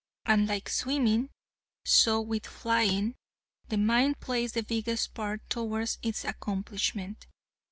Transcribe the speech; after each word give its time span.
And 0.25 0.47
like 0.47 0.67
swimming, 0.67 1.29
so 1.85 2.21
with 2.21 2.47
flying, 2.47 3.13
the 3.69 3.77
mind 3.77 4.19
plays 4.19 4.53
the 4.53 4.63
biggest 4.63 5.13
part 5.13 5.47
towards 5.47 5.99
its 6.01 6.25
accomplishment. 6.25 7.27